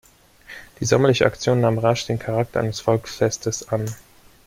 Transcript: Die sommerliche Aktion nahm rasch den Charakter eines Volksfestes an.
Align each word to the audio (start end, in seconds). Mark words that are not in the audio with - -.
Die 0.79 0.85
sommerliche 0.85 1.27
Aktion 1.27 1.61
nahm 1.61 1.77
rasch 1.77 2.07
den 2.07 2.17
Charakter 2.17 2.59
eines 2.59 2.79
Volksfestes 2.79 3.69
an. 3.69 3.85